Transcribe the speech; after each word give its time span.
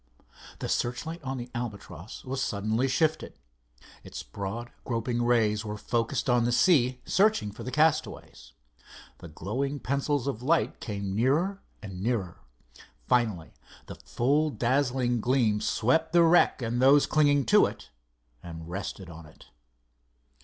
The 0.57 0.67
searchlight 0.67 1.21
on 1.23 1.37
the 1.37 1.51
Albatross 1.53 2.25
was 2.25 2.41
suddenly 2.41 2.87
shifted. 2.87 3.33
Its 4.03 4.23
broad, 4.23 4.71
groping 4.83 5.21
rays 5.21 5.63
were 5.63 5.77
focussed 5.77 6.27
on 6.27 6.43
the 6.43 6.51
sea, 6.51 6.99
searching 7.05 7.51
for 7.51 7.61
the 7.61 7.69
castaways. 7.69 8.53
The 9.19 9.27
glowing 9.27 9.79
pencils 9.79 10.25
of 10.25 10.41
light 10.41 10.79
came 10.79 11.15
nearer 11.15 11.61
and 11.83 12.01
nearer. 12.01 12.39
Finally 13.07 13.53
the 13.85 13.93
full 13.93 14.49
dazzling 14.49 15.21
gleam 15.21 15.61
swept 15.61 16.13
the 16.13 16.23
wreck 16.23 16.63
and 16.63 16.81
those 16.81 17.05
clinging 17.05 17.45
to 17.53 17.67
it, 17.67 17.91
and 18.41 18.67
rested 18.67 19.07
on 19.07 19.27
it. 19.27 19.49